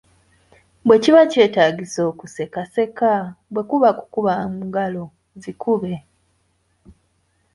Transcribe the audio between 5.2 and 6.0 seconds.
zikube.